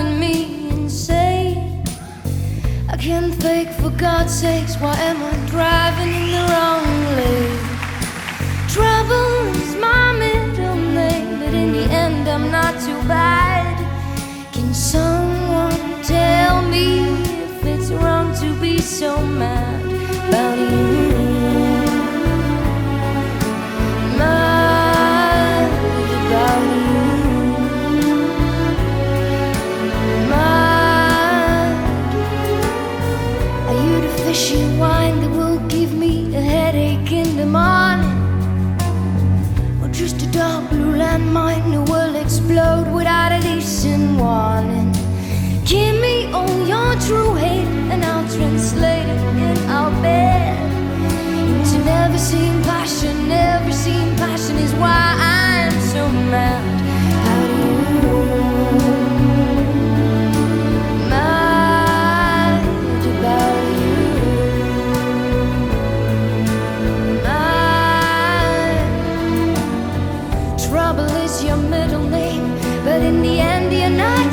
driving 0.00 0.20
me. 0.20 0.60
I 2.88 2.96
can't 2.96 3.34
think, 3.34 3.70
for 3.70 3.90
God's 3.90 4.32
sakes, 4.32 4.76
why 4.76 4.94
am 4.94 5.22
I 5.22 5.32
driving 5.46 6.12
in 6.12 6.30
the 6.36 6.44
wrong 6.52 6.84
lane? 7.16 7.58
Trouble 8.68 9.32
is 9.56 9.74
my 9.76 10.12
middle 10.12 10.76
name, 10.76 11.38
but 11.38 11.54
in 11.54 11.72
the 11.72 11.84
end, 11.90 12.28
I'm 12.28 12.50
not 12.50 12.74
too 12.80 13.00
bad. 13.08 13.76
Can 14.52 14.74
someone 14.74 16.02
tell 16.02 16.62
me 16.62 17.00
if 17.44 17.64
it's 17.64 17.90
wrong 17.90 18.34
to 18.36 18.54
be 18.60 18.80
so 18.80 19.20
mad? 19.24 19.79
Fishy 35.10 35.20
that 35.20 35.30
will 35.30 35.58
give 35.68 35.92
me 35.94 36.34
a 36.34 36.40
headache 36.40 37.12
in 37.12 37.36
the 37.36 37.46
morning? 37.46 38.10
Or 39.82 39.88
just 39.88 40.22
a 40.22 40.30
dark 40.32 40.70
blue 40.70 40.94
landmine 40.94 41.70
that 41.72 41.92
will 41.92 42.16
explode 42.16 42.49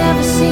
never 0.00 0.22
seen. 0.22 0.49